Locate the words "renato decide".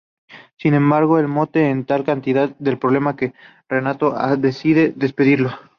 3.69-4.93